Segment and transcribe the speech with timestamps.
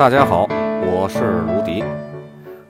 [0.00, 0.48] 大家好，
[0.82, 1.84] 我是卢迪，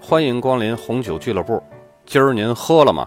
[0.01, 1.63] 欢迎光临红酒俱乐部。
[2.05, 3.07] 今儿您喝了吗？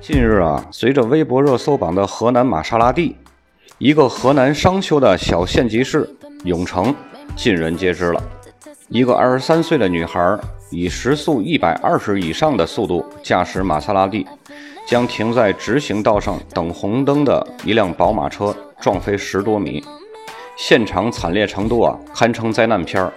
[0.00, 3.16] 近日啊，随着微博热搜榜的河南玛莎拉蒂，
[3.78, 6.12] 一个河南商丘的小县级市
[6.42, 6.92] 永城，
[7.36, 8.20] 尽人皆知了。
[8.88, 10.36] 一个二十三岁的女孩
[10.68, 14.26] 以时速一百二十以上的速度驾驶玛莎拉蒂，
[14.86, 19.84] 将停在直行道上等红灯的一辆宝马车撞飞十多米，
[20.56, 23.12] 现场惨烈程度啊，堪称灾难片儿。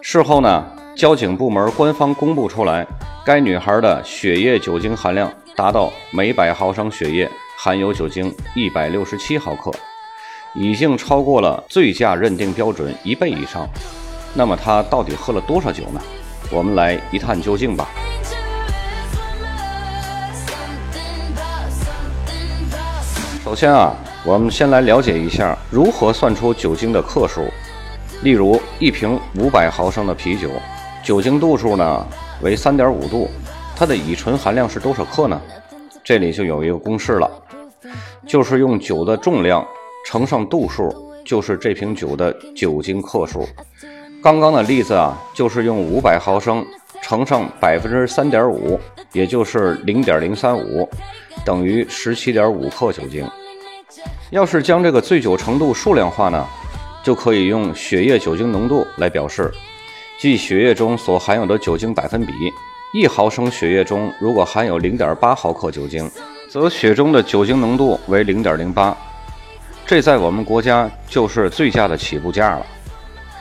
[0.00, 2.86] 事后呢，交警部门官方公布出来，
[3.24, 5.30] 该女孩的血液酒精含量。
[5.56, 9.72] 达到每百毫升血液含有酒精一百六十七毫克，
[10.54, 13.66] 已经超过了醉驾认定标准一倍以上。
[14.34, 16.00] 那么她到底喝了多少酒呢？
[16.52, 17.88] 我们来一探究竟吧。
[23.46, 23.94] 首先啊，
[24.24, 27.42] 我们先来了解一下如何算出酒精的克数。
[28.24, 30.50] 例如，一瓶五百毫升的啤酒，
[31.00, 32.04] 酒精度数呢
[32.42, 33.30] 为三点五度。
[33.76, 35.40] 它的乙醇含量是多少克呢？
[36.02, 37.30] 这里就有一个公式了，
[38.26, 39.64] 就是用酒的重量
[40.04, 40.92] 乘上度数，
[41.24, 43.46] 就是这瓶酒的酒精克数。
[44.20, 46.66] 刚刚的例子啊，就是用五百毫升
[47.02, 48.80] 乘上百分之三点五，
[49.12, 50.88] 也就是零点零三五，
[51.44, 53.28] 等于十七点五克酒精。
[54.30, 56.44] 要是将这个醉酒程度数量化呢，
[57.04, 59.52] 就可以用血液酒精浓度来表示，
[60.18, 62.32] 即血液中所含有的酒精百分比。
[62.92, 66.10] 一毫升血液中如果含有零点八毫克酒精，
[66.48, 68.96] 则血中的酒精浓度为零点零八，
[69.84, 72.66] 这在我们国家就是醉驾的起步价了。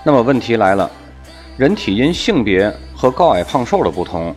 [0.03, 0.89] 那么问题来了，
[1.57, 2.71] 人体因性别
[3.05, 4.35] 和高矮胖瘦的不同，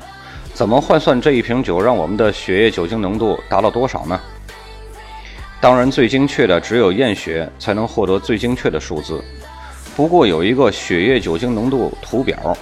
[0.52, 4.20] 怎么换算这一瓶酒让我们的血液酒精浓度达到多少呢？
[5.58, 9.24] 当然，最精确的只有验血才能获得最精确的数字。
[9.96, 12.54] 不过有一个血液酒精浓度图表。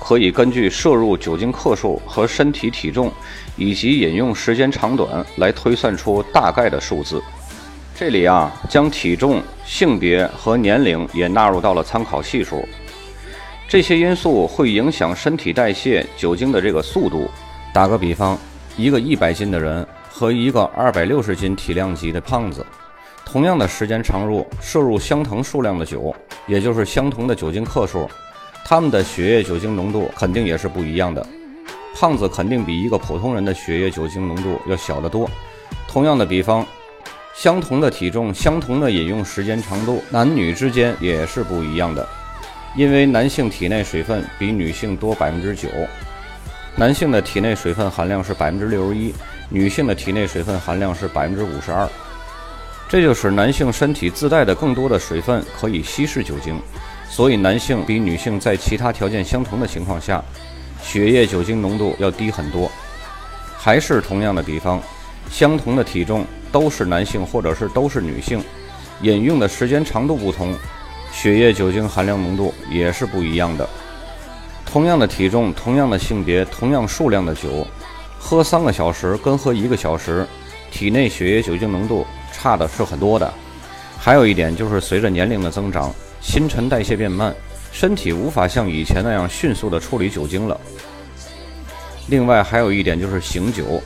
[0.00, 3.12] 可以根据摄入酒精克数和身体体重，
[3.56, 7.20] 以及饮用时间长短来推算出大概的数字。
[7.96, 12.66] 这里啊，将体重、性别和年龄也纳入到了参考系数。
[13.68, 17.30] 这些因素会影响身体代谢酒精的这个速度。
[17.74, 18.36] 打个比方，
[18.78, 22.64] 一个一百斤的人和一个二百六十斤体量级的胖子，
[23.26, 28.08] 同样的时间长入摄入相同数量的酒，也就是相同的酒精克数。
[28.64, 31.24] 他们的血液酒精浓度肯定也是不一样的，
[31.94, 35.28] 胖子肯定比一个普通人的血液酒精浓度要小得多。
[35.86, 36.66] 同样的比方，
[37.34, 42.08] 相同的体重、相同的饮用时间长度，男女之间也是不一样的。
[42.76, 45.68] 因为男性体内水分比女性多百分之九，
[46.76, 49.12] 男性的体内水分含量是百分之六十一，
[49.48, 51.88] 女性的体内水分含量是百分之五十二。
[52.88, 56.58] 这就使男性身体自带的更多的水分可以稀释酒精。
[57.10, 60.22] 所以，男性比女性在其他条件相同的情况下，
[60.82, 62.70] 血液酒精浓度要低很多。
[63.56, 64.80] 还是同样的比方，
[65.30, 68.42] 相同的体重都是男性或者是都是女性，
[69.02, 70.54] 饮用的时间长度不同，
[71.20, 73.68] 血液酒精含量浓度也是不一样的。
[74.64, 77.66] 同样的体重、同样的性别、同样数量的酒，
[78.20, 80.24] 喝三个小时跟喝一个小时，
[80.70, 83.34] 体内血液酒精浓度差的是很多的。
[83.98, 85.92] 还有一点就是，随着年龄的增长。
[86.20, 87.34] 新陈代谢变慢，
[87.72, 90.60] 身体无法像以前那样迅速地处理酒精了。
[92.06, 93.82] 另外还有一点就是醒酒，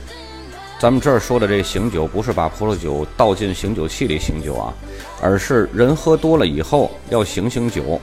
[0.83, 4.73] 咱们这儿说的这醒酒不是把葡萄酒倒进醒酒器里醒酒啊，
[5.21, 7.97] 而是人喝多了以后要醒醒酒。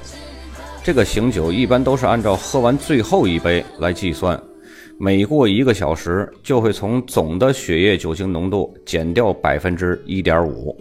[0.83, 4.43] 这个醒酒一般都是按照喝完最后一杯来计算，
[4.97, 10.75] 每过一个小时就会从总的血液酒精浓度减掉百分之一点五。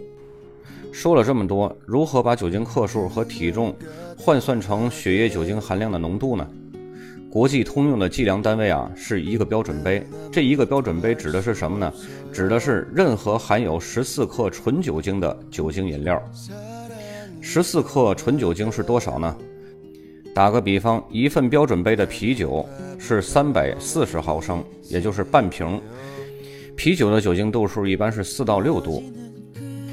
[0.92, 3.76] 说了这么多，如何把酒精克数和体重
[4.16, 6.48] 换算成血液酒精含量的浓度呢？
[7.30, 10.04] 国际通用的计量单位啊是一个标准杯。
[10.32, 11.92] 这一个标准杯指的是什么呢？
[12.32, 16.20] 指的是任何含有十四克纯酒精的酒精饮料。
[17.40, 19.36] 十四克纯酒精是多少呢？
[20.34, 22.68] 打个比方，一份标准杯的啤酒
[22.98, 25.80] 是三百四十毫升，也就是半瓶。
[26.76, 29.04] 啤酒的酒精度数一般是四到六度。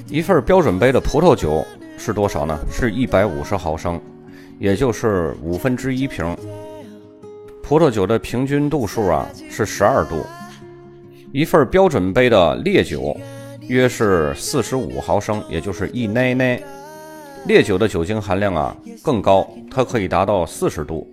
[0.09, 1.63] 一份标准杯的葡萄酒
[1.99, 2.57] 是多少呢？
[2.71, 4.01] 是一百五十毫升，
[4.59, 6.35] 也就是五分之一瓶。
[7.67, 10.25] 葡萄酒的平均度数啊是十二度。
[11.33, 13.13] 一份标准杯的烈酒
[13.67, 16.57] 约是四十五毫升，也就是一奶奶。
[17.45, 18.73] 烈酒的酒精含量啊
[19.03, 21.05] 更高，它可以达到四十度。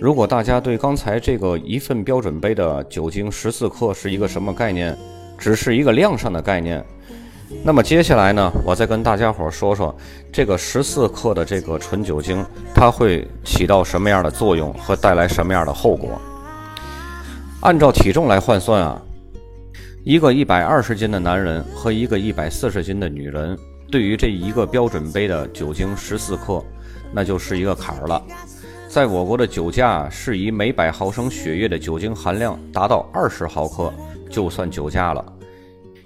[0.00, 4.98] 如果大家对刚才这个一份标准杯的酒精十四克是一个什么概念，
[5.38, 6.84] 只是一个量上的概念。
[7.62, 9.94] 那么接下来呢，我再跟大家伙说说
[10.32, 16.10] 这个十四克的这个纯酒精，它会起到什么样的作用和带来什么样的后果。
[17.60, 19.00] 按照体重来换算啊，
[20.04, 23.56] 一个一百二十斤的男人和一个一百四十斤的女人，
[23.90, 26.62] 对于这一个标准杯的酒精十四克，
[27.12, 28.22] 那就是一个坎儿了。
[28.86, 33.92] 在我国的酒驾是以每百毫升血液的酒精含量达到二十毫克
[34.30, 35.24] 就算酒驾了。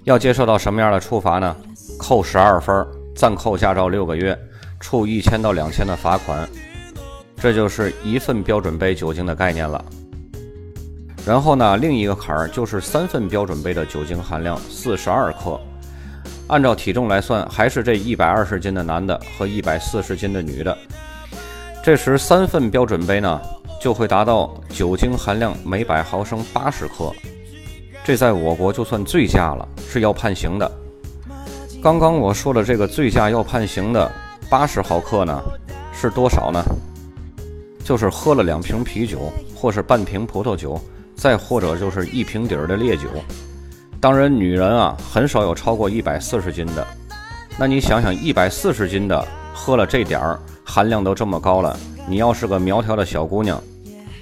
[0.09, 1.55] 要接受到什么样的处罚呢？
[1.99, 2.83] 扣十二分，
[3.15, 4.35] 暂扣驾照六个月，
[4.79, 6.49] 处一千到两千的罚款。
[7.37, 9.85] 这就是一份标准杯酒精的概念了。
[11.27, 15.61] 然后呢，另一个坎儿就是三份标准杯的酒精含量四十二克，
[16.47, 20.75] 按照体重来算，还是这一百二十斤的男的和一百四十斤的女的。
[21.83, 23.39] 这时三份标准杯呢，
[23.79, 27.13] 就会达到酒精含量每百毫升八十克。
[28.09, 30.71] 这在我国就算醉驾了，是要判刑的。
[31.79, 34.11] 刚刚我说的这个醉驾要判刑的
[34.49, 35.39] 八十毫克呢，
[35.93, 36.59] 是多少呢？
[37.83, 40.81] 就是喝了两瓶啤酒，或是半瓶葡萄酒，
[41.15, 43.03] 再或者就是一瓶底儿的烈酒。
[44.01, 46.87] 当然，女人啊，很少有超过一百四十斤的。
[47.59, 49.23] 那你想想，一百四十斤的
[49.53, 51.77] 喝了这点儿，含量都这么高了，
[52.07, 53.61] 你要是个苗条的小姑娘，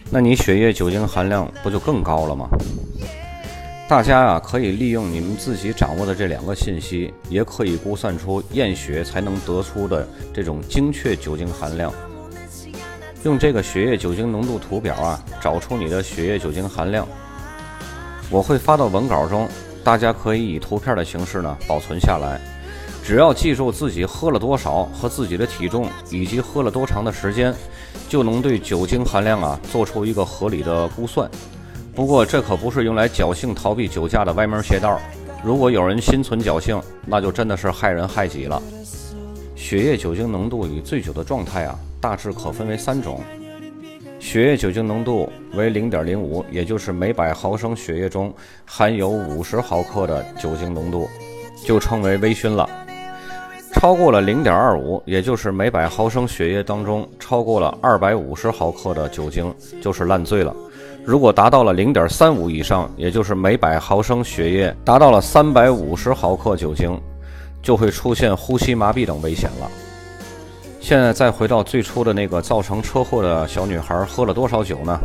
[0.09, 2.49] 那你血液酒精含量不就更高了吗？
[3.87, 11.89] 大家啊，可以利用你们自己掌握的这两个信息，也可以估算出验血才能得出的这种精确酒精含量。
[13.23, 17.07] 用这个血液酒精浓度图表啊，找出你的血液酒精含量。
[18.29, 19.47] 我会发到文稿中，
[19.85, 22.41] 大家可以以图片的形式呢保存下来。
[23.05, 27.55] 只要记住自己喝了多少和自己的体重以及喝了多长的时间，
[28.09, 31.31] 就能对酒精含量啊做出一个合理的估算。
[31.97, 35.01] 不过这可不是用来侥幸逃避酒驾的歪门邪道。
[35.43, 38.61] 如果有人心存侥幸，那就真的是害人害己了。
[39.55, 43.19] 血液酒精浓度与醉酒的状态啊，大致可分为三种。
[44.19, 48.31] 血液酒精浓度为零点零五，也就是每百毫升血液中
[48.63, 51.09] 含有五十毫克的酒精浓度，
[51.65, 52.69] 就称为微醺了。
[53.73, 59.51] 超过了零点二五，也就是每百毫升血液当中超过了二百五十毫克的酒精，
[59.81, 60.55] 就是烂醉了。
[61.07, 66.99] 如果达到了零点三五以上，也就是每百毫升血液达到了三百五十毫克酒精，
[67.61, 69.71] 就会出现呼吸麻痹等危险了。
[70.81, 74.99] 现在再回到最初的那个造成车祸的小女孩喝了多少酒呢？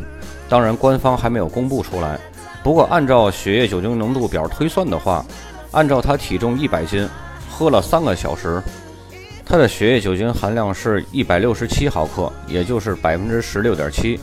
[0.49, 2.19] 当然，官方还没有公布出来。
[2.65, 5.25] 不过，按照血液酒精浓度表推算的话，
[5.71, 7.09] 按照她体重一百斤，
[7.49, 8.61] 喝了三个小时，
[9.47, 14.19] 她的血液酒精含量是一百六十七毫克，也就是百分之十六点七。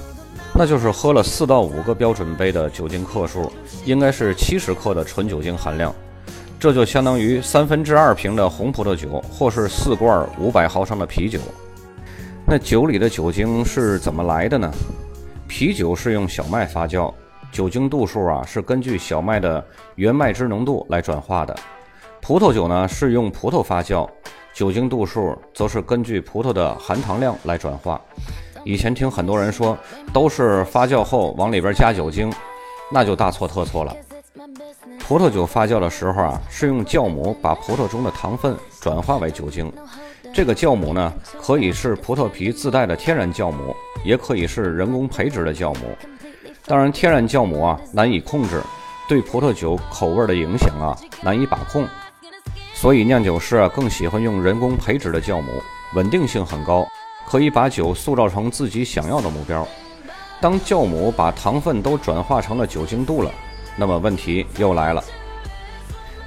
[0.60, 3.50] 那就是喝了四到五个标准杯的酒精克数，
[3.86, 5.96] 应该是七十克的纯酒精含量，
[6.60, 11.40] 这就相当于三分之二瓶的红葡萄酒，或是四罐五百毫升的啤酒。
[12.46, 14.70] 那酒里的酒精是怎么来的呢？
[15.48, 17.10] 啤酒是用小麦发酵，
[17.54, 19.66] 酒精度数啊是根据小麦的
[19.96, 21.56] 原麦汁浓度来转化的；
[22.22, 24.06] 葡萄酒呢是用葡萄发酵，
[24.54, 28.02] 酒精度数则是根据葡萄的含糖量来转化。
[28.64, 29.78] 以前听很多人说
[30.14, 32.32] 都是发酵后往里边加酒精，
[32.92, 33.96] 那就大错特错了。
[35.00, 39.72] 葡萄酒发酵的时候啊，是用酵母把葡萄中的糖分转化为酒精。
[40.32, 45.98] 这个酵母呢，可以是葡萄皮自带的天然酵母，也可以是人工培植的酵母。
[46.68, 48.62] 当然，天然酵母啊难以控制，
[49.08, 51.88] 对葡萄酒口味的影响啊难以把控，
[52.76, 55.52] 所以酿酒师啊更喜欢用人工培植的酵母，
[55.96, 56.88] 稳定性很高。
[57.30, 59.68] 可以把酒塑造成自己想要的目标。
[60.42, 63.32] 当酵母把糖分都转化成了酒精度了，
[63.76, 65.04] 那么问题又来了：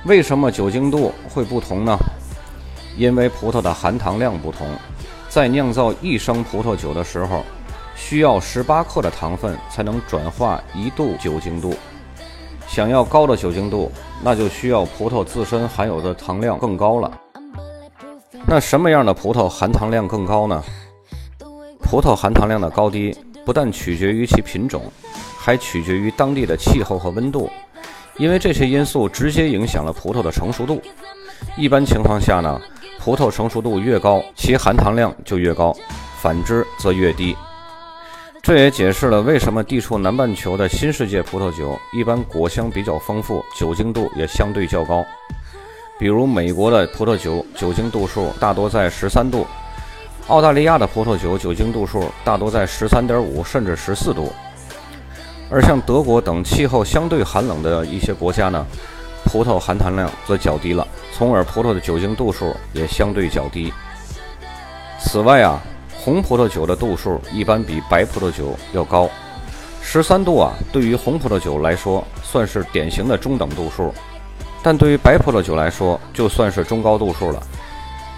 [0.04, 1.96] 为什么酒精度会不同呢？
[2.96, 4.66] 因为葡萄的含糖量不同。
[5.28, 7.42] 在酿造一升葡萄酒的时候，
[7.96, 11.74] 需要十八克的糖分才能转化一度酒精度。
[12.68, 13.90] 想要高的酒精度，
[14.22, 17.10] 那就需要葡萄自身含有的糖量更高了。
[18.46, 20.62] 那什么样的葡萄含糖量更高呢？
[21.92, 24.82] 葡萄含糖量的高低不但取决于其品种，
[25.38, 27.50] 还取决于当地的气候和温度，
[28.16, 30.80] 因为这些因素直接影响了葡萄的成熟度。
[31.54, 32.58] 一般情况下呢，
[32.98, 35.70] 葡萄成熟度越高，其含糖量就越高，
[36.18, 37.36] 反之则越低。
[38.40, 45.04] 这也解释了为什么地处南半球的新世界葡萄酒一般果香比较丰富，酒精度也相对较高。
[45.98, 49.46] 比如美国的葡萄酒酒精度数大多在十三度。
[50.28, 54.32] 澳大利亚的葡萄酒酒精度数大多在十三点五甚至十四度，
[55.50, 58.64] 而像德国等气候相对寒冷的一些国家呢，
[59.24, 63.72] 葡萄含糖量则较低了，从而葡萄的酒精度数也相对较低。
[65.00, 65.60] 此外啊，
[65.98, 69.10] 红葡萄酒的度数一般比白葡萄酒要高。
[69.82, 73.92] 十三度啊，对于红葡萄酒来说算是典型的中等度数，
[74.62, 77.42] 但对于白葡萄酒来说就算是中高度数了。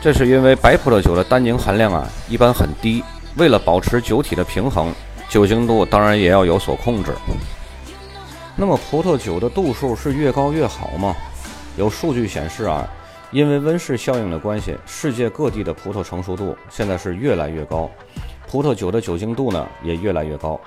[0.04, 3.02] 这是因为白葡萄酒的单宁含量啊一般很低，
[3.38, 4.92] 为了保持酒体的平衡，
[5.30, 7.10] 酒精度当然也要有所控制。
[8.54, 11.16] 那么葡萄酒的度数是越高越好吗？
[11.78, 12.86] 有数据显示啊。
[13.30, 17.90] 因为温室效应的关系，世界各地的葡萄成熟度现在是越来越高，
[18.46, 20.60] 葡萄酒的酒精度呢也越来越高，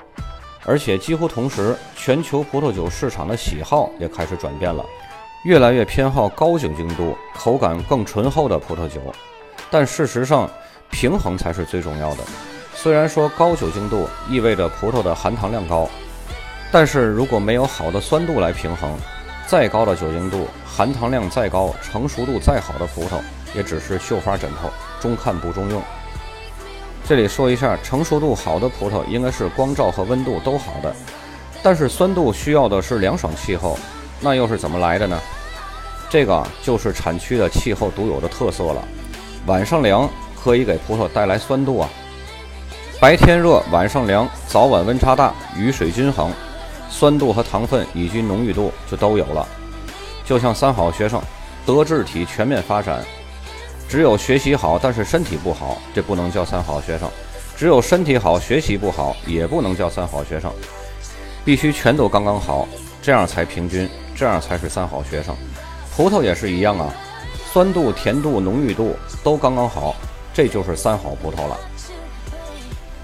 [0.66, 4.84] 而且几乎同时，全球葡萄酒市场的喜好也开始转变了，
[5.44, 9.02] 越来越偏好高酒精度、口感更醇厚的葡萄酒。
[9.70, 10.50] 但事实上，
[10.90, 12.24] 平衡才是最重要的。
[12.74, 15.90] 虽然说高酒精度意味着葡萄的含糖量高，
[16.72, 18.92] 但是如果没有好的酸度来平衡，
[19.46, 20.48] 再高的酒精度。
[20.66, 23.20] 含糖量再高、成熟度再好的葡萄，
[23.56, 25.82] 也只是绣花枕头，中看不中用。
[27.04, 30.96] 这里说一下，成熟度好的葡萄应该是光照和温度都好的，
[31.64, 33.76] 但是酸度需要的是凉爽气候，
[34.20, 35.20] 那又是怎么来的呢？
[36.10, 38.84] 这个就是产区的气候独有的特色了。
[39.46, 40.10] 晚上凉
[40.42, 41.90] 可以给葡萄带来酸度啊，
[43.00, 46.32] 白天热，晚上凉，早晚温差大，雨水均衡，
[46.90, 49.48] 酸度和糖分以及浓郁度就都有了。
[50.26, 51.22] 就像三好学生，
[51.66, 53.04] 德智体全面发展。
[53.88, 57.08] 只有学习好，但是身体不好，这不能叫三好学生；
[57.56, 60.52] 只有身体好，学习不好，也不能叫三好学生。
[61.46, 62.68] 必须全都刚刚好，
[63.02, 65.36] 这样才平均，这样才是三好学生。
[65.96, 66.92] 葡萄也是一样啊，
[67.54, 69.96] 酸度、甜度、浓郁度都刚刚好，
[70.34, 71.58] 这就是三好葡萄了。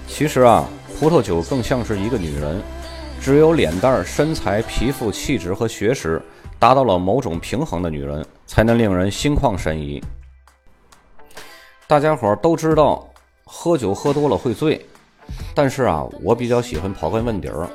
[0.08, 0.64] 其实啊，
[0.98, 2.60] 葡萄酒更像是一个女人，
[3.20, 6.20] 只有脸蛋、身材、皮肤、气质和学识。
[6.56, 10.02] 达到了某种平衡的女人，才能令人心旷神怡。
[11.86, 13.06] 大家伙都知道，
[13.44, 14.82] 喝酒喝多了会醉，
[15.54, 17.68] 但是啊，我比较喜欢刨根问底儿，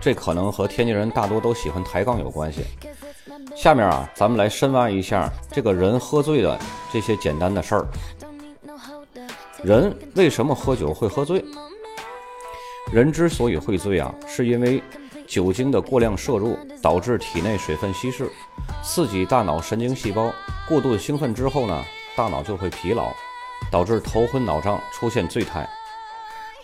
[0.00, 2.64] 这可能和天津人大多都喜欢抬杠有关系。
[3.56, 6.58] 下面啊，咱们来深挖一下这个人喝醉的
[6.92, 7.86] 这些简单的事儿。
[9.62, 11.44] 人为什么喝酒会喝醉？
[12.92, 14.82] 人之所以会醉啊，是因为。
[15.26, 18.30] 酒精的过量摄入导致体内水分稀释，
[18.84, 20.30] 刺激大脑神经细胞，
[20.68, 21.82] 过度兴奋之后呢，
[22.14, 23.08] 大脑就会疲劳，
[23.70, 25.66] 导致头昏脑胀，出现醉态。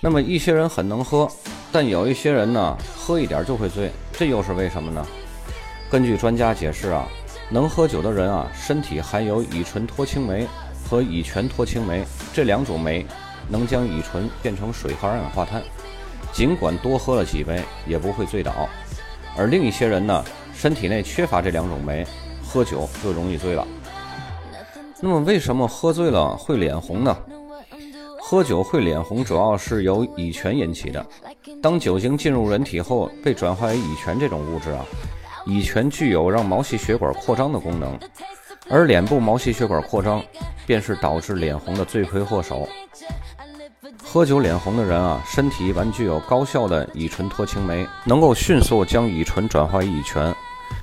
[0.02, 1.28] 那么一些人很能喝，
[1.70, 5.06] 但有一些人呢，喝一点就会醉，这又是为什么呢？
[5.90, 7.06] 根据专家解释啊，
[7.50, 10.48] 能喝酒的人啊，身体含有乙醇脱氢酶
[10.88, 12.02] 和乙醛脱氢酶
[12.32, 13.04] 这两种酶，
[13.46, 15.62] 能将乙醇变成水和二氧化碳。
[16.32, 18.66] 尽管多喝了几杯，也不会醉倒，
[19.36, 22.06] 而另一些人呢，身体内缺乏这两种酶，
[22.42, 23.66] 喝酒就容易醉了。
[25.00, 27.14] 那么，为什么喝醉了会脸红呢？
[28.30, 31.04] 喝酒会脸红，主要是由乙醛引起的。
[31.60, 34.86] 当酒精进入人体后，被转化为乙醛这种物质啊，
[35.46, 37.98] 乙醛具有让毛细血管扩张的功能，
[38.70, 40.22] 而脸部毛细血管扩张，
[40.64, 42.68] 便是导致脸红的罪魁祸首。
[44.00, 50.32] 喝酒脸红的人啊，身体一般具有高效的乙醇脱氢酶，能够迅速将乙醇转化为乙醛。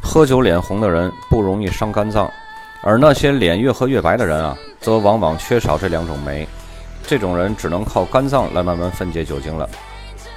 [0.03, 2.29] 喝酒脸红的人不容易伤肝脏，
[2.81, 6.45] 而那些脸越喝越白的人啊，则往往缺少这两种酶。
[7.07, 9.67] 这种人只能靠肝脏来慢慢分解酒精了，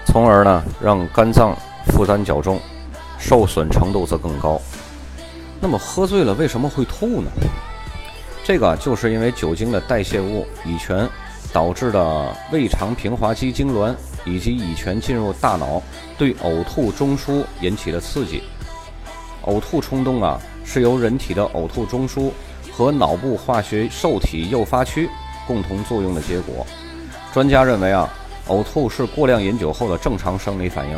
[0.06, 1.54] 从而呢让肝脏
[1.88, 2.58] 负担较重，
[3.18, 4.58] 受损程度则更高。
[5.60, 7.30] 那么喝醉了为什么会吐呢？
[8.44, 11.06] 这个就是因为酒精的代谢物乙醛。
[11.52, 13.92] 导致的胃肠平滑肌痉挛，
[14.24, 15.82] 以及乙醛进入大脑
[16.16, 18.44] 对呕吐中枢引起的刺激。
[19.46, 22.30] 呕吐冲动啊，是由人体的呕吐中枢
[22.70, 25.10] 和脑部化学受体诱发区
[25.50, 26.64] 共同作用的结果。
[27.32, 28.08] 专家认为啊，
[28.46, 30.96] 呕吐是过量饮酒后的正常生理反应。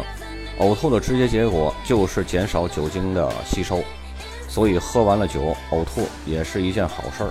[0.58, 3.82] 呕吐的直接结果就是减少酒精的吸收，
[4.46, 7.30] 所以喝完了酒呕吐也是一件好事儿。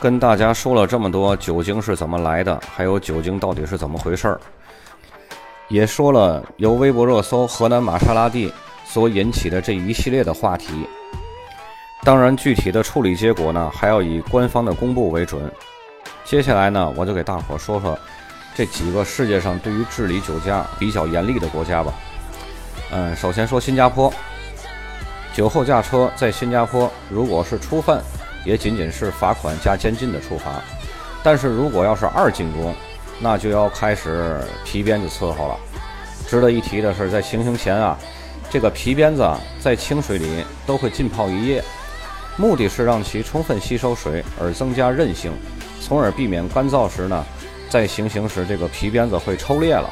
[0.00, 4.40] 跟大家说了这么多酒精是怎么来的，还有酒精到底是怎么回事儿，
[5.68, 8.52] 也说了由微博热搜河南玛莎拉蒂
[8.84, 10.66] 所引起的这一系列的话题。
[12.08, 15.42] 当然，具体的处理结果呢，还要以官方的公布为准。
[16.24, 17.98] 接下来呢，我就给大伙说说
[18.54, 21.92] 这几个世界上对于治理酒驾比较严厉的国家吧。
[22.92, 24.10] 嗯，首先说新加坡，
[25.34, 28.02] 酒后驾车在新加坡如果是初犯。
[28.42, 30.62] 也仅仅是罚款加监禁的处罚，
[31.22, 32.74] 但是如果要是二进宫，
[33.20, 35.56] 那就要开始皮鞭子伺候了。
[36.26, 37.98] 值得一提的是，在行刑前啊，
[38.48, 41.62] 这个皮鞭子，在清水里都会浸泡一夜，
[42.38, 45.32] 目的是让其充分吸收水，而增加韧性，
[45.80, 47.24] 从而避免干燥时呢，
[47.68, 49.90] 在行刑时这个皮鞭子会抽裂了。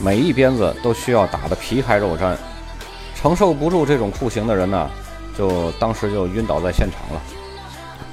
[0.00, 2.34] 每一鞭子都需要打得皮开肉绽，
[3.14, 4.90] 承受不住这种酷刑的人呢，
[5.36, 7.22] 就当时就晕倒在现场了。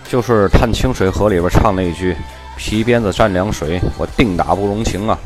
[0.07, 2.15] 就是《探清水河》里边唱那一句
[2.57, 5.17] ：“皮鞭子蘸凉水，我定打不容情啊。”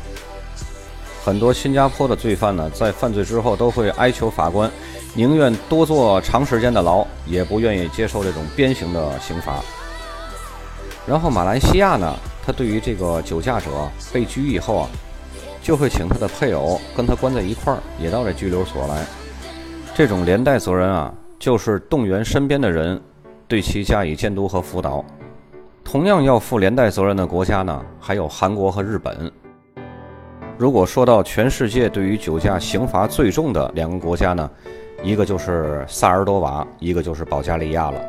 [1.26, 4.70] 很多新加坡的罪犯呢，在犯罪之后都会哀求法官，
[5.16, 9.60] 宁愿多坐长时间的牢，也不愿意接受这种鞭刑的刑罚。
[11.06, 13.70] 然后马来西亚呢，他对于这个酒驾者
[14.12, 14.90] 被拘以后啊，
[15.62, 19.06] 就会请他的配偶跟他关在一块儿，也到这拘留所来。
[19.94, 23.00] 这种连带责任啊，就是动员身边的人
[23.48, 25.06] 对其加以监督和辅导。
[25.84, 29.32] 同样要负连带责任的国家呢，还有韩国和日本。
[30.58, 34.50] 如果说到全世界对于酒驾刑罚最重的两个国家呢，
[35.04, 38.02] 一个就是萨尔多瓦，一个就是保加利亚了。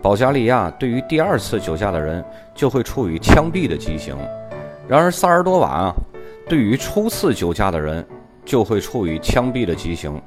[0.00, 2.24] 保加利亚对于第二次酒驾的人
[2.54, 4.16] 就会处以枪毙的极刑，
[4.88, 5.94] 然而萨尔多瓦啊，
[6.48, 8.04] 对于初次酒驾的人
[8.44, 10.20] 就会处以枪毙的极刑。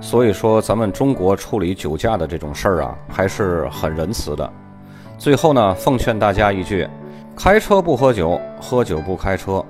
[0.00, 4.50] 所以说，咱们中国处理酒驾的这种事儿啊，还是很仁慈的。
[5.18, 6.88] 最后呢，奉劝大家一句：
[7.36, 9.62] 开车不喝酒，喝酒不开车。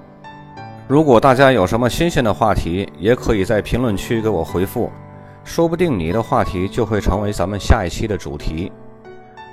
[0.86, 4.90] 如果大家有什么新鲜的话题，也可以在评论区给我回复，
[5.48, 8.70] 说不定你的话题就会成为咱们下一期的主题。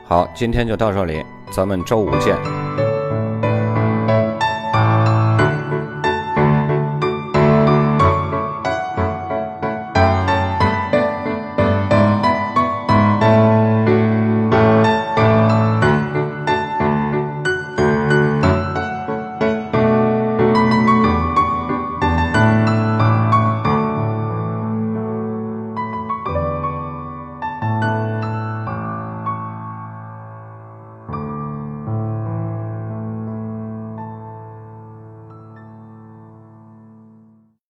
[0.04, 2.36] 好，今天就到这里，咱们周五见。